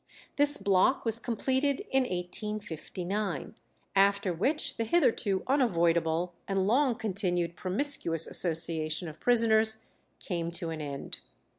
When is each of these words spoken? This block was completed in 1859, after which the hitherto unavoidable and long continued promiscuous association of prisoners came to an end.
This 0.35 0.57
block 0.57 1.05
was 1.05 1.19
completed 1.19 1.81
in 1.91 2.05
1859, 2.05 3.53
after 3.95 4.33
which 4.33 4.77
the 4.77 4.83
hitherto 4.83 5.43
unavoidable 5.45 6.33
and 6.47 6.65
long 6.65 6.95
continued 6.95 7.55
promiscuous 7.55 8.25
association 8.25 9.07
of 9.07 9.19
prisoners 9.19 9.77
came 10.17 10.49
to 10.53 10.71
an 10.71 10.81
end. 10.81 11.19